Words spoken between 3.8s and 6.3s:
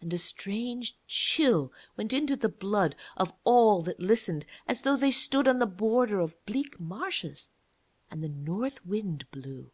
that listened, as though they stood on the border